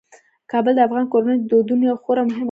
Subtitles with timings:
[0.51, 2.39] کابل د افغان کورنیو د دودونو یو خورا مهم عنصر دی.